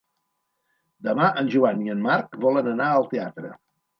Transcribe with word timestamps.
Demà 1.07 1.27
en 1.41 1.51
Joan 1.57 1.83
i 1.87 1.93
en 1.95 2.01
Marc 2.07 2.39
volen 2.47 2.73
anar 2.75 2.87
al 2.95 3.09
teatre. 3.15 3.55